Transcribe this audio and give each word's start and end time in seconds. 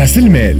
راس 0.00 0.18
المال. 0.18 0.56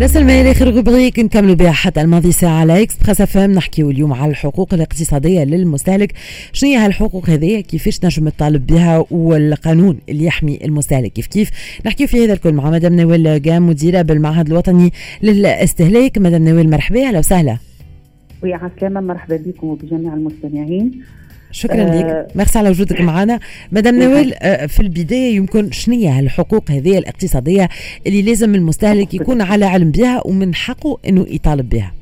راس 0.00 0.16
المال 0.16 0.46
آخر 0.46 0.74
rubrique 0.74 1.18
نكملوا 1.18 1.54
بها 1.54 1.70
حتى 1.72 2.00
الماضي 2.00 2.32
ساعة 2.32 2.60
على 2.60 2.82
Express 2.82 3.20
FM 3.20 3.52
نحكيو 3.52 3.90
اليوم 3.90 4.12
على 4.12 4.30
الحقوق 4.30 4.74
الاقتصادية 4.74 5.44
للمستهلك. 5.44 6.12
شنو 6.52 6.70
هي 6.70 6.76
هالحقوق 6.76 7.30
هذه؟ 7.30 7.60
كيفاش 7.60 8.04
نجم 8.04 8.28
نطالب 8.28 8.66
بها؟ 8.66 9.06
والقانون 9.10 9.98
اللي 10.08 10.24
يحمي 10.24 10.58
المستهلك 10.64 11.12
كيف 11.12 11.26
كيف؟ 11.26 11.50
نحكيو 11.86 12.06
في 12.06 12.24
هذا 12.24 12.32
الكل 12.32 12.52
مع 12.52 12.70
مدام 12.70 13.00
نوال 13.00 13.42
قام 13.42 13.68
مديرة 13.68 14.02
بالمعهد 14.02 14.46
الوطني 14.46 14.92
للاستهلاك. 15.22 16.18
مدام 16.18 16.48
نوال 16.48 16.70
مرحبا 16.70 17.08
أهلا 17.08 17.18
وسهلا. 17.18 17.56
ويا 18.42 18.56
عسلامة 18.56 19.00
مرحبا 19.00 19.36
بكم 19.36 19.66
وبجميع 19.66 20.14
المستمعين. 20.14 21.02
شكرا 21.52 21.82
آه. 21.82 21.98
لك 22.00 22.36
ميرسي 22.36 22.58
على 22.58 22.70
وجودك 22.70 23.00
معنا. 23.10 23.40
مدام 23.72 23.98
نوال 24.02 24.34
آه 24.42 24.66
في 24.66 24.80
البداية 24.80 25.36
يمكن 25.36 25.70
شنو 25.70 25.94
هي 25.94 26.08
هالحقوق 26.08 26.70
هذه 26.70 26.98
الاقتصادية 26.98 27.68
اللي 28.06 28.22
لازم 28.22 28.54
المستهلك 28.54 29.14
يكون 29.14 29.40
على 29.42 29.64
علم 29.64 29.90
بها 29.90 30.26
ومن 30.26 30.54
حقه 30.54 30.98
إنه 31.08 31.26
يطالب 31.28 31.68
بها؟ 31.68 31.92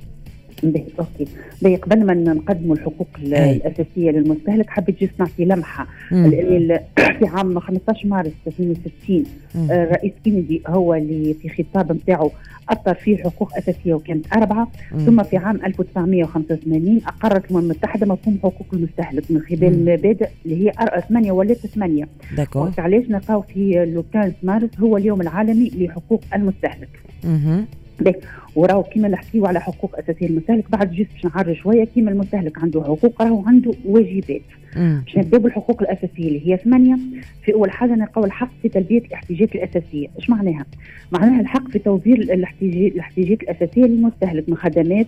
باهي 0.63 0.85
OK 0.99 1.27
باهي 1.63 1.77
قبل 1.77 2.05
ما 2.07 2.15
نقدموا 2.15 2.75
الحقوق. 2.75 3.09
الأساسية 3.23 4.11
للمستهلك 4.11 4.71
حبيت 4.71 5.01
juste 5.05 5.13
نعطي 5.19 5.45
لمحة. 5.45 5.87
في 6.95 7.27
عام 7.27 7.59
15 7.61 8.09
مارس 8.09 8.33
62 8.49 9.25
الرئيس 9.71 10.13
كينيدي 10.25 10.63
هو 10.67 10.95
اللي 10.95 11.35
في 11.35 11.49
خطاب 11.49 11.93
نتاعو 11.93 12.31
أثر 12.69 12.95
فيه 12.95 13.17
حقوق 13.17 13.57
أساسية 13.59 13.95
وكانت 13.95 14.27
أربعة. 14.37 14.69
مم. 14.93 14.99
ثم 14.99 15.23
في 15.23 15.37
عام 15.37 15.57
1985 15.65 17.01
أقرت 17.07 17.45
الامم 17.51 17.63
المتحدة 17.65 18.07
مفهوم 18.07 18.39
حقوق 18.39 18.67
المستهلك 18.73 19.25
من 19.31 19.41
خلال 19.41 19.65
المبادئ 19.65 20.29
اللي 20.45 20.67
هي 20.67 20.73
ثمانية 21.09 21.33
ولات 21.33 21.57
ثمانية. 21.67 22.09
داكور. 22.37 22.71
علاش 22.79 23.05
نلقاو 23.11 23.41
في 23.43 23.85
لو 23.95 24.05
15 24.15 24.33
مارس 24.43 24.71
هو 24.81 24.97
اليوم 24.97 25.21
العالمي 25.21 25.71
لحقوق 25.77 26.23
المستهلك. 26.35 26.89
مم. 27.25 27.65
وراهو 28.57 28.83
كيما 28.83 29.09
نحكيو 29.09 29.47
على 29.47 29.61
حقوق 29.61 29.99
أساسية. 29.99 30.27
المستهلك 30.27 30.71
بعد 30.71 30.93
جست 30.93 31.09
باش 31.13 31.25
نعرج 31.25 31.57
شوية 31.57 31.85
كيما 31.85 32.11
المستهلك 32.11 32.59
عنده 32.59 32.83
حقوق 32.83 33.23
راهو 33.23 33.43
عنده 33.47 33.73
واجبات. 33.85 34.43
باش 34.77 35.17
نبداو 35.17 35.41
بالحقوق 35.41 35.83
الأساسية 35.83 36.29
اللي 36.29 36.49
هي 36.49 36.57
ثمانية. 36.57 36.97
في 37.45 37.55
أول 37.55 37.71
حاجة 37.71 37.91
نلقاو 37.95 38.25
الحق 38.25 38.51
في 38.63 38.69
تلبية 38.69 38.99
الاحتياجات 38.99 39.55
الأساسية. 39.55 40.09
إيش 40.19 40.31
معناها؟ 40.31 40.67
معناها 41.13 41.41
الحق 41.41 41.69
في 41.69 41.79
توفير 41.79 42.17
الاحتياجات 42.19 43.43
الأساسية 43.43 43.85
للمستهلك 43.85 44.49
من 44.49 44.57
خدمات 44.57 45.07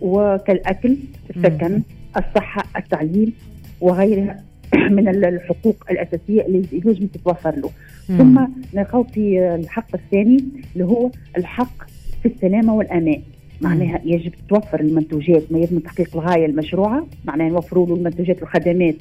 وكالأكل 0.00 0.96
السكن 1.36 1.82
الصحة 2.16 2.64
التعليم 2.76 3.32
وغيرها 3.80 4.42
من 4.96 5.08
الحقوق 5.08 5.84
الأساسية 5.90 6.42
اللي 6.42 6.62
يجب 6.72 7.08
تتوفر 7.12 7.54
له. 7.56 7.70
ثم 8.18 8.46
نلقاو 8.74 9.02
في 9.04 9.54
الحق 9.54 9.94
الثاني 9.94 10.44
اللي 10.74 10.84
هو 10.84 11.10
الحق 11.36 11.90
في 12.22 12.28
السلامه 12.28 12.74
والأمان. 12.74 13.22
معناها 13.60 14.00
يجب 14.04 14.32
توفر 14.48 14.80
المنتوجات 14.80 15.52
ما 15.52 15.58
يتم 15.58 15.78
تحقيق 15.78 16.16
الغاية 16.16 16.46
المشروعة 16.46 17.06
معناها 17.24 17.48
نوفروا 17.48 17.86
له 17.86 17.94
المنتوجات 17.94 18.42
والخدمات 18.42 18.94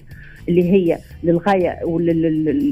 اللي 0.49 0.71
هي 0.71 0.97
للغاية 1.23 1.79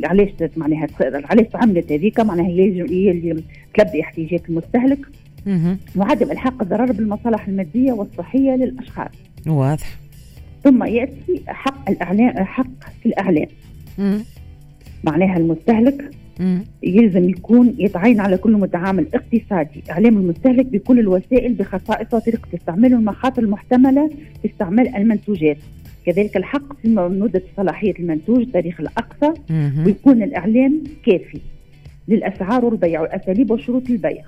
علاش 0.04 0.30
معناها 0.58 0.88
علاش 1.02 1.48
تعملت 1.48 1.92
هذيك؟ 1.92 2.20
معناها 2.20 2.46
هي 2.48 3.12
اللي 3.12 3.44
تلبي 3.74 4.02
احتياجات 4.02 4.50
المستهلك. 4.50 5.00
وعدم 5.96 6.32
الحاق 6.32 6.62
الضرر 6.62 6.92
بالمصالح 6.92 7.48
المادية 7.48 7.92
والصحية 7.94 8.52
للأشخاص. 8.52 9.12
واضح. 9.48 9.98
ثم 10.64 10.84
يأتي 10.84 11.42
حق 11.48 11.90
الاعلان 11.90 12.44
حق 12.44 12.80
في 13.04 13.06
الاعلان 13.06 13.48
معناها 15.04 15.38
المستهلك 15.38 16.10
يلزم 16.84 17.30
يكون 17.30 17.76
يتعين 17.78 18.20
على 18.20 18.38
كل 18.38 18.52
متعامل 18.52 19.08
اقتصادي 19.14 19.84
إعلام 19.92 20.18
المستهلك 20.18 20.66
بكل 20.66 21.00
الوسائل 21.00 21.54
بخصائصه 21.54 22.18
وطريقه 22.18 22.48
استعماله 22.54 22.96
والمخاطر 22.96 23.44
المحتملة 23.44 24.10
في 24.42 24.48
استعمال 24.48 24.96
المنتوجات. 24.96 25.58
كذلك 26.06 26.38
الحق 26.38 26.82
في 26.82 26.88
مدة 26.88 27.42
صلاحية 27.58 27.94
المنتوج 28.00 28.40
التاريخ 28.40 28.80
الأقصى. 28.80 29.34
ويكون 29.86 30.24
الإعلان 30.24 30.84
كافي 31.06 31.40
للأسعار 32.08 32.66
والبيع 32.66 33.02
والأساليب 33.02 33.52
وشروط 33.52 33.90
البيع. 33.90 34.24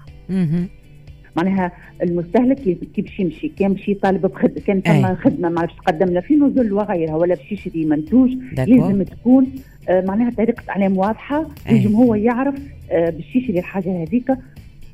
معناها 1.36 1.72
المستهلك 2.04 2.60
كي 2.60 3.02
باش 3.02 3.20
يمشي 3.20 3.52
كان 3.60 3.74
باش 3.74 3.90
يطالب 3.90 4.26
بخدمه 4.26 4.62
كان 4.68 4.82
ثم 4.82 5.16
خدمة 5.16 5.50
ما 5.50 5.62
باش 5.62 5.74
تقدم 5.74 6.14
له 6.14 6.20
في 6.20 6.36
نزل 6.36 6.74
وغيرها 6.74 7.16
ولا 7.16 7.36
باش 7.36 7.52
يشري 7.52 7.86
منتوج 7.86 8.30
لازم 8.58 9.04
تكون 9.04 9.48
آه 9.90 10.02
معناها 10.02 10.32
طريقة 10.38 10.64
اعلام 10.70 10.98
واضحة 10.98 11.48
يجم 11.70 11.96
هو 11.96 12.16
يعرف 12.16 12.56
آه 12.92 13.10
باش 13.10 13.36
يشري 13.36 13.60
الحاجة 13.60 14.04
هذيك 14.04 14.32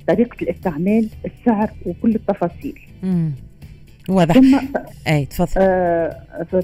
طريقة 0.08 0.38
الاستعمال 0.42 1.08
السعر 1.26 1.70
وكل 1.86 2.16
التفاصيل. 2.16 2.80
مم. 3.04 3.32
واضح. 4.10 4.34
ثم 4.36 4.60
أي 5.08 5.26
تفضل. 5.26 5.52
آه 5.58 6.18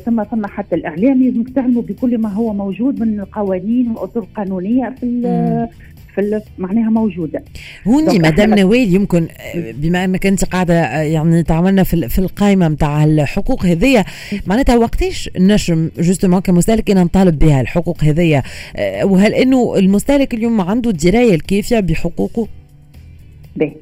ثم 0.05 0.23
ثم 0.23 0.45
حتى 0.45 0.75
الإعلام 0.75 1.23
لازم 1.23 1.43
تعلموا 1.43 1.81
بكل 1.81 2.17
ما 2.17 2.29
هو 2.29 2.53
موجود 2.53 2.99
من 3.01 3.19
القوانين 3.19 3.89
والاطر 3.91 4.19
القانونية 4.19 4.95
في 4.99 5.67
في 6.15 6.41
معناها 6.57 6.89
موجودة. 6.89 7.43
هوني 7.87 8.19
مدام 8.19 8.53
نوال 8.53 8.95
يمكن 8.95 9.27
بما 9.55 10.05
أنك 10.05 10.25
أنت 10.25 10.45
قاعدة 10.45 11.01
يعني 11.01 11.43
تعملنا 11.43 11.83
في, 11.83 12.09
في 12.09 12.19
القائمه 12.19 12.67
نتاع 12.67 13.03
الحقوق 13.03 13.65
هذيا 13.65 14.05
معناتها 14.47 14.77
وقتاش 14.77 15.29
نجم 15.39 15.89
جوستومون 15.99 16.39
كمستهلك 16.39 16.91
إن 16.91 16.97
نطالب 16.97 17.39
بها 17.39 17.61
الحقوق 17.61 18.03
هذيا 18.03 18.43
وهل 19.03 19.33
إنه 19.33 19.75
المستهلك 19.77 20.33
اليوم 20.33 20.61
عنده 20.61 20.89
الدراية 20.89 21.35
الكافية 21.35 21.79
بحقوقه؟ 21.79 22.47
باهي. 23.55 23.75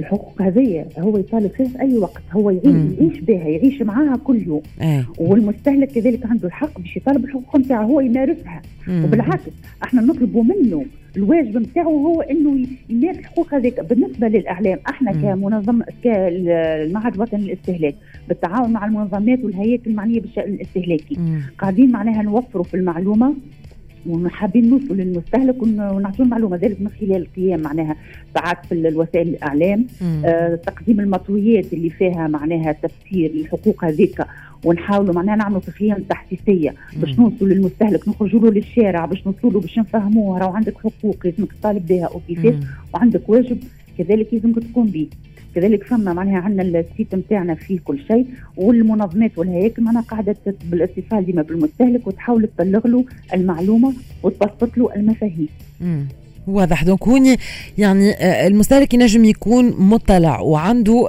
الحقوق 0.00 0.42
هذه 0.42 0.84
هو 0.98 1.18
يطالب 1.18 1.50
فيها 1.56 1.66
في 1.66 1.80
أي 1.80 1.98
وقت. 1.98 2.22
هو 2.32 2.50
يعيش 2.50 3.20
بها 3.20 3.48
يعيش 3.48 3.82
معاها 3.82 4.16
كل 4.24 4.42
يوم. 4.46 4.62
أيه. 4.82 5.08
والمستهلك 5.18 5.92
كذلك 5.92 6.26
عنده 6.26 6.48
الحق 6.48 6.80
باش 6.80 6.96
يطالب 6.96 7.24
الحقوق 7.24 7.56
نتاعه 7.56 7.82
هو 7.82 8.00
يمارسها. 8.00 8.62
مم. 8.86 9.04
وبالعكس 9.04 9.42
إحنا 9.82 10.00
نطلبوا 10.02 10.44
منه 10.44 10.84
الواجب 11.16 11.56
نتاعه 11.56 11.84
هو 11.84 12.20
إنه 12.20 12.66
يمارس 12.90 13.18
الحقوق 13.18 13.54
هذيك. 13.54 13.80
بالنسبة 13.80 14.28
للإعلام 14.28 14.78
إحنا 14.88 15.12
مم. 15.12 15.22
كمنظمه 15.22 15.84
كالمعهد 16.04 17.14
الوطني 17.14 17.44
للاستهلاك 17.44 17.94
بالتعاون 18.28 18.72
مع 18.72 18.86
المنظمات 18.86 19.44
والهيئات 19.44 19.86
المعنية 19.86 20.20
بالشأن 20.20 20.54
الاستهلاكي. 20.54 21.16
مم. 21.18 21.40
قاعدين 21.58 21.92
معناها 21.92 22.22
نوفروا 22.22 22.64
في 22.64 22.74
المعلومة 22.74 23.34
وحابين 24.08 24.70
نوصلوا 24.70 24.96
للمستهلك 24.96 25.62
ونعطوا 25.62 26.24
المعلومة. 26.24 26.56
ذلك 26.56 26.80
من 26.80 26.88
خلال 26.88 27.16
القيام 27.16 27.60
معناها 27.60 27.96
ساعات 28.34 28.66
في 28.66 28.72
الوسائل 28.74 29.28
الإعلام. 29.28 29.86
آه 30.24 30.54
تقديم 30.54 31.00
المطويات 31.00 31.72
اللي 31.72 31.90
فيها 31.90 32.28
معناها 32.28 32.72
تفسير 32.72 33.32
للحقوق 33.32 33.84
هذيك 33.84 34.24
ونحاولوا 34.64 35.14
معناها 35.14 35.36
نعملوا 35.36 35.60
في 35.60 35.70
خيام 35.70 36.02
تحسيسيه 36.02 36.74
باش 36.96 37.18
نوصلوا 37.18 37.48
للمستهلك 37.48 38.08
نخرجوا 38.08 38.40
له 38.40 38.50
للشارع 38.50 39.06
باش 39.06 39.26
نوصلوا 39.26 39.52
له 39.52 39.60
باش 39.60 39.78
نفهموه 39.78 40.38
راهو 40.38 40.52
عندك 40.52 40.74
حقوق 40.78 41.16
لازمك 41.24 41.52
تطالب 41.52 41.86
بها 41.86 42.08
وكيفاش 42.14 42.54
وعندك 42.94 43.28
واجب 43.28 43.58
كذلك 43.98 44.34
لازمك 44.34 44.58
تقوم 44.58 44.86
به. 44.86 45.08
كذلك 45.54 45.84
فما 45.84 46.12
معناها 46.12 46.40
عندنا 46.40 46.80
ال 46.80 46.87
site 46.87 47.14
نتاعنا 47.14 47.54
فيه 47.54 47.78
كل 47.84 47.98
شيء 48.08 48.26
والمنظمات 48.56 49.38
والهياكل 49.38 49.82
معناها 49.82 50.02
قاعدة 50.02 50.36
بالاتصال 50.70 51.26
ديما 51.26 51.42
بالمستهلك 51.42 52.06
وتحاول 52.06 52.48
تبلغ 52.58 52.86
له 52.86 53.04
المعلومة 53.34 53.92
وتبسط 54.22 54.78
له 54.78 54.94
المفاهيم. 54.96 55.48
واضح. 56.46 56.84
donc 56.84 57.08
هوني 57.08 57.36
يعني 57.78 58.14
المستهلك 58.46 58.94
ينجم 58.94 59.24
يكون 59.24 59.74
مطلع 59.78 60.40
وعنده 60.40 61.08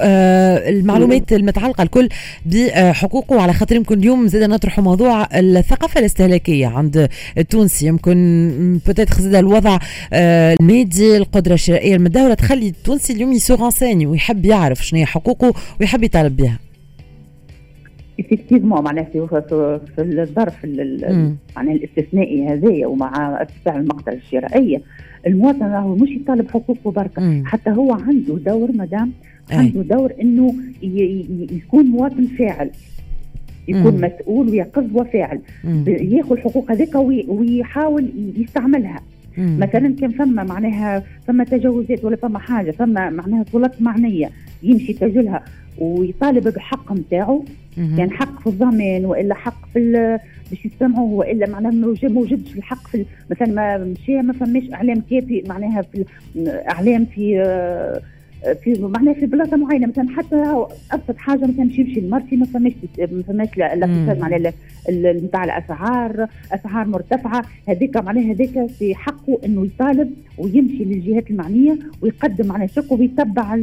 المعلومات 0.70 1.34
المتعلقة 1.34 1.82
الكل 1.82 2.10
بحقوقه. 2.46 3.42
على 3.42 3.54
خاطر 3.54 3.76
يمكن 3.76 4.00
اليوم 4.00 4.28
زاد 4.28 4.50
نطرح 4.50 4.80
موضوع 4.80 5.28
الثقافة 5.34 6.00
الاستهلاكية 6.00 6.68
عند 6.68 7.10
التونسي. 7.38 7.88
يمكن 7.88 8.80
peut-être 8.86 9.22
زاد 9.22 9.36
الوضع 9.36 9.80
المادي 10.14 11.18
القدرة 11.18 11.54
الشرائية 11.54 11.96
المتدهورة 11.96 12.34
تخلي 12.34 12.68
التونسي 12.68 13.14
اليوم 13.14 13.32
ي 13.32 13.37
se 13.37 13.49
renseigner 13.49 14.06
ويحب 14.06 14.46
يعرف 14.46 14.86
شنو 14.86 15.00
هي 15.00 15.06
حقوقه 15.06 15.54
ويحب 15.80 16.04
يطالب 16.04 16.38
بها. 16.38 16.60
effectivement 18.20 18.84
معناها 18.84 19.04
في, 19.04 19.28
في 19.96 20.02
الظرف 20.02 20.66
معناها 21.56 21.76
الاستثنائي 21.76 22.48
هذايا 22.48 22.88
ومع 22.88 23.42
ارتفاع 23.42 23.76
المقدره 23.76 24.14
الشرائيه 24.14 24.82
المواطن 25.28 25.64
راهو 25.66 25.96
مش 25.96 26.10
يطالب 26.10 26.50
حقوقه 26.50 26.92
بركة 26.92 27.44
حتى 27.46 27.70
هو 27.70 27.94
عنده 27.94 28.36
دور 28.36 28.72
مدام 28.72 29.12
عنده 29.52 29.82
دور 29.82 30.14
إنه 30.22 30.54
يكون 31.52 31.86
مواطن 31.86 32.28
فاعل. 32.40 32.70
يكون 33.68 33.94
مم. 33.94 34.02
مسؤول 34.02 34.50
ويقظ 34.50 34.86
وفاعل. 34.94 35.40
ياخذ 35.88 36.32
الحقوق 36.32 36.72
هذيك 36.72 36.96
ويحاول 37.28 38.06
يستعملها. 38.38 39.00
مم. 39.38 39.58
مثلا 39.60 39.96
كان 39.96 40.12
فما 40.12 40.44
معناها 40.44 41.04
فما 41.28 41.44
تجاوزات 41.44 42.06
ولا 42.06 42.16
فما 42.16 42.40
حاجة 42.40 42.72
فما 42.72 43.10
معناها 43.10 43.46
سلطات 43.52 43.82
معنية 43.82 44.30
يمشي 44.64 44.94
تجلها 44.94 45.44
ويطالب 45.78 46.48
بحق 46.48 46.92
نتاعو 46.92 47.46
كان 47.78 48.12
حق 48.12 48.40
في 48.42 48.48
الضمان 48.48 49.06
وإلا 49.06 49.36
حق 49.36 49.66
في 49.74 50.20
باش 50.52 50.66
يستمعوا 50.66 51.20
وإلا 51.20 51.50
معناها 51.50 51.72
ما 51.72 51.88
وجدش 51.88 52.56
الحق 52.56 52.88
في 52.88 53.06
مثلا 53.32 53.48
ما 53.48 53.78
مشي 53.78 54.22
ما 54.22 54.34
فماش 54.34 54.64
إعلام 54.74 55.04
كافي 55.10 55.44
معناها 55.48 55.82
في 55.82 56.06
إعلام 56.48 57.06
في 57.06 57.40
في 58.64 58.82
معناها 58.82 59.14
في 59.14 59.26
بلاصة 59.26 59.58
معينة 59.58 59.88
مثلا 59.88 60.10
حتى 60.10 60.66
أبسط 60.92 61.18
حاجة 61.18 61.46
مثلا 61.46 61.66
باش 61.66 61.80
يمشي 61.80 62.00
لمرتي 62.00 62.36
ما 62.36 62.46
فماش 62.46 62.74
ما 63.00 63.24
فماش 63.28 63.48
الاقتصاد 63.58 64.20
معناها 64.20 64.54
نتاع 64.92 65.44
الأسعار 65.44 66.28
أسعار 66.52 66.88
مرتفعة. 66.88 67.46
هذيك 67.68 67.98
معناها 67.98 68.32
هذيك 68.32 68.66
في 68.66 68.96
حقه 68.96 69.40
إنه 69.46 69.66
يطالب 69.66 70.14
ويمشي 70.38 70.84
للجهات 70.84 71.32
المعنية 71.32 71.80
ويقدم 72.02 72.48
معناها 72.48 72.68
شكوى 72.68 73.00
ويتبع 73.00 73.56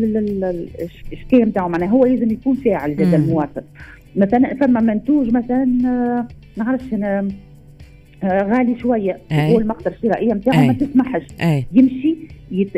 الشكايه 1.13 1.45
نتاعو. 1.45 1.69
معناها 1.69 1.89
هو 1.89 2.05
لازم 2.05 2.31
يكون 2.31 2.55
فاعل 2.55 3.03
هذا 3.03 3.17
المواطن. 3.17 3.63
مثلا 4.17 4.55
فما 4.55 4.81
منتوج 4.81 5.33
مثلا 5.33 5.65
ما 5.65 6.27
نعرفش 6.57 6.95
أنا 6.95 7.29
آه، 8.23 8.43
غالي 8.43 8.79
شوية 8.79 9.19
هو 9.33 9.59
المقدره 9.59 9.93
الشرائيه 9.93 10.35
نتاعو 10.35 10.67
ما 10.67 10.73
تسمحش. 10.73 11.23
أي. 11.43 11.67
يمشي 11.73 12.17
يت... 12.51 12.77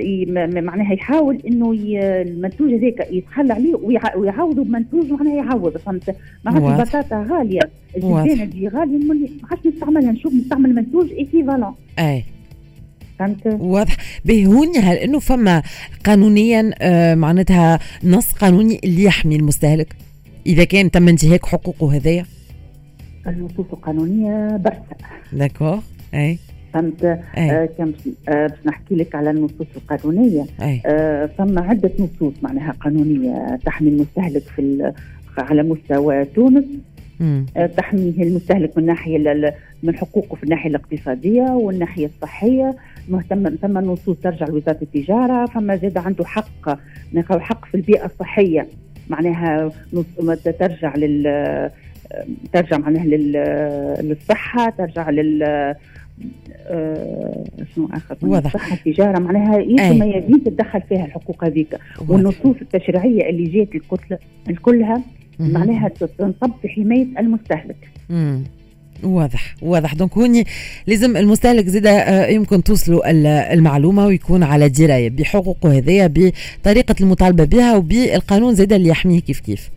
معناها 0.64 0.92
يحاول 0.92 1.42
إنه 1.46 1.74
ي... 1.74 1.98
المنتوج 2.22 2.72
هذاك 2.74 3.08
يتخلى 3.10 3.52
عليه 3.52 3.74
ويع... 3.74 4.16
ويعوضه 4.16 4.64
بمنتوج 4.64 5.10
معناها 5.12 5.34
يعوض 5.34 5.76
فهمت؟ 5.76 6.16
معناتها 6.44 6.82
البطاطا 6.82 7.26
غالية 7.30 7.60
الجبانة 7.96 8.44
دي 8.44 8.68
غالية 8.68 8.98
ما 8.98 9.28
عادش 9.50 9.66
نستعملها 9.66 10.12
نشوف 10.12 10.34
نستعمل 10.34 10.74
منتوج 10.74 11.10
ايكيفالون 11.12 11.74
أي. 11.98 12.24
فهمت؟ 13.18 13.46
واضح. 13.60 13.96
بهوني 14.24 14.78
هل 14.78 14.96
إنه 14.96 15.18
فما 15.18 15.62
قانونيا 16.04 16.70
آه 16.80 17.14
معناتها 17.14 17.78
نص 18.04 18.32
قانوني 18.32 18.80
اللي 18.84 19.04
يحمي 19.04 19.36
المستهلك؟ 19.36 19.96
إذا 20.46 20.64
كان 20.64 20.90
تم 20.90 21.08
انتهاك 21.08 21.46
حقوقه 21.46 21.96
هذايا؟ 21.96 22.26
النصوص 23.26 23.66
القانونية 23.72 24.56
برشا 24.56 24.82
داكور. 25.32 25.78
أي. 26.14 26.38
فهمت؟ 26.72 27.04
آه 27.36 27.68
كم 27.78 27.92
آه 28.28 28.46
باش 28.46 28.58
نحكي 28.66 28.94
لك 28.94 29.14
على 29.14 29.30
النصوص 29.30 29.66
القانونية. 29.76 30.44
آه 30.86 31.26
ثم 31.26 31.58
عدة 31.58 31.90
نصوص 31.98 32.34
معناها 32.42 32.72
قانونية 32.80 33.58
تحمي 33.64 33.88
المستهلك 33.88 34.42
في 34.42 34.92
على 35.38 35.62
مستوى 35.62 36.24
تونس. 36.24 36.64
آه 37.56 37.66
تحميه 37.66 38.22
المستهلك 38.22 38.78
من 38.78 38.86
ناحية 38.86 39.18
من 39.82 39.96
حقوقه 39.96 40.36
في 40.36 40.42
الناحية 40.42 40.70
الاقتصادية 40.70 41.42
والناحيه 41.42 42.06
الصحية. 42.06 42.76
مهتم 43.08 43.48
ثم 43.48 43.78
نصوص 43.78 44.16
ترجع 44.16 44.46
لوزارة 44.46 44.78
التجارة. 44.82 45.46
فما 45.46 45.76
زاد 45.76 45.98
عنده 45.98 46.24
حق 46.24 46.78
حق 47.30 47.64
في 47.64 47.74
البيئة 47.74 48.04
الصحية. 48.04 48.66
معناها 49.10 49.70
ترجع 50.58 50.96
لل 50.96 51.70
ترجع 52.52 52.78
معناها 52.78 53.04
للصحة 54.02 54.70
ترجع 54.70 55.10
لل 55.10 55.74
آه 56.66 57.44
شنو 57.74 57.88
آخر 57.92 58.16
واضح. 58.22 58.54
الصحه 58.54 58.74
التجارة 58.76 59.18
معناها 59.18 59.58
يجب 59.58 59.92
ميادين 60.00 60.44
تتدخل 60.44 60.82
فيها 60.88 61.04
الحقوق 61.04 61.44
هذيك. 61.44 61.78
والنصوص 62.08 62.56
التشريعية 62.62 63.30
اللي 63.30 63.44
جات 63.44 63.74
الكتله 63.74 64.18
الكلها 64.50 65.02
معناها 65.40 65.88
تنصب 65.88 66.50
في 66.62 66.68
حماية 66.68 67.06
المستهلك. 67.18 67.88
مم. 68.10 68.42
واضح 69.02 69.54
واضح. 69.62 69.94
دونك 69.94 70.12
هوني 70.18 70.44
لازم 70.86 71.16
المستهلك 71.16 71.66
زيدا 71.66 71.90
آه، 71.90 72.26
يمكن 72.26 72.62
توصلوا 72.62 73.10
المعلومة 73.52 74.06
ويكون 74.06 74.42
على 74.42 74.68
دراية 74.68 75.10
بحقوقه 75.10 75.78
هذيا 75.78 76.06
بطريقة 76.14 76.94
المطالبة 77.00 77.44
بها 77.44 77.76
وبالقانون 77.76 78.54
زيدا 78.54 78.76
اللي 78.76 78.88
يحميه 78.88 79.20
كيف 79.20 79.40
كيف. 79.40 79.70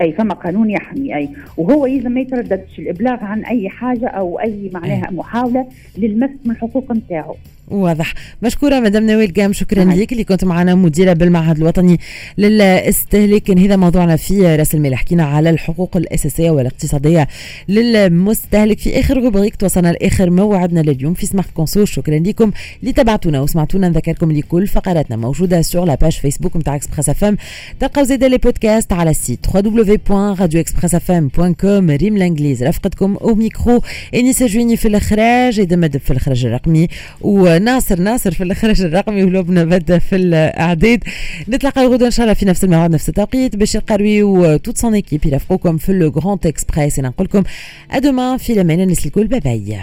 أي 0.00 0.12
فما 0.12 0.34
قانون 0.34 0.70
يحمي 0.70 1.16
أي 1.16 1.28
وهو 1.56 1.86
إذا 1.86 2.08
ما 2.08 2.20
يترددش 2.20 2.78
الإبلاغ 2.78 3.24
عن 3.24 3.44
أي 3.44 3.68
حاجة 3.68 4.06
أو 4.08 4.40
أي 4.40 4.70
معناها. 4.74 5.10
محاولة 5.10 5.66
للمس 5.98 6.30
من 6.44 6.50
الحقوق 6.50 6.92
نتاعو 6.92 7.36
واضح. 7.68 8.14
مشكورة 8.42 8.80
مدام 8.80 9.06
نوال 9.06 9.32
قام 9.36 9.52
شكرا 9.52 9.84
لك 9.84 10.12
اللي 10.12 10.24
كنت 10.24 10.44
معنا 10.44 10.74
مديرة 10.74 11.12
بالمعهد 11.12 11.56
الوطني 11.56 12.00
للاستهلاك. 12.38 13.50
هذا 13.50 13.76
موضوعنا 13.76 14.16
في 14.16 14.56
رأس 14.56 14.74
المال. 14.74 14.94
حكينا 14.94 15.24
على 15.24 15.50
الحقوق 15.50 15.96
الأساسية 15.96 16.50
والاقتصادية 16.50 17.28
للمستهلك. 17.68 18.78
في 18.78 19.00
آخر 19.00 19.16
rubrique 19.16 19.56
توصلنا 19.56 19.92
لاخر 19.92 20.30
موعدنا 20.30 20.80
لليوم 20.80 21.14
في 21.14 21.26
Smart 21.26 21.50
Conso 21.50 21.84
شكرا 21.84 22.18
لكم 22.18 22.50
اللي 22.80 22.92
تبعتونا 22.92 23.40
وسمعتونا. 23.40 23.88
نذكركم 23.88 24.30
اللي 24.30 24.42
كل 24.42 24.66
فقراتنا 24.66 25.16
موجودة 25.16 25.62
sur 25.62 25.84
la 25.84 25.94
page 25.94 26.12
Facebook 26.12 26.56
نتاع 26.56 26.74
Express 26.74 27.08
FM 27.08 27.36
تلقاو 27.80 28.04
زاد 28.04 28.24
les 28.24 28.38
podcasts 28.38 28.92
على 28.92 29.10
ال 29.10 29.17
site 29.17 29.46
www.radioexpressfm.com 29.46 31.90
ريم 31.90 32.16
الإنجليز. 32.16 32.62
رفقتكم 32.62 33.16
au 33.16 33.34
micro 33.34 33.82
انيس 34.14 34.42
جويني 34.42 34.76
في 34.76 34.88
الإخراج. 34.88 35.60
إذا 35.60 35.98
في 35.98 36.10
الإخراج 36.10 36.46
الرقمي. 36.46 36.88
و 37.20 37.53
ناصر 37.58 38.00
ناصر 38.00 38.30
في 38.30 38.42
الإخراج 38.42 38.80
الرقمي 38.80 39.24
ولبنى 39.24 39.64
بدا 39.64 39.98
في 39.98 40.16
الاعداد 40.16 41.04
نتلاقى 41.48 41.86
غدا 41.86 42.06
إن 42.06 42.10
شاء 42.10 42.24
الله 42.24 42.34
في 42.34 42.46
نفس 42.46 42.64
الموعد 42.64 42.90
نفس 42.90 43.08
التوقيت. 43.08 43.56
بشير 43.56 43.80
قروي 43.80 44.22
و 44.22 44.31
toute 44.31 44.78
son 44.78 44.94
équipe 44.94 45.26
يرافقوكم 45.26 45.76
في 45.76 45.92
Le 45.92 46.08
Grand 46.08 46.46
Express 46.46 47.00
نقول 47.00 47.26
لكم 47.26 47.42
à 47.90 47.97
demain 47.97 48.36
في 48.36 48.52
الامان 48.52 48.80
الناس 48.80 49.06
الكل 49.06 49.26
bye 49.26 49.40
bye 49.40 49.80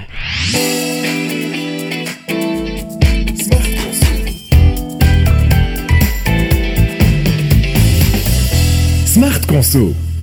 سمارت 9.05 9.45
كونسو 9.45 9.91